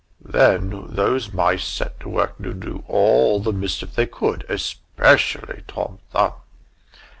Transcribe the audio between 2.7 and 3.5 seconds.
all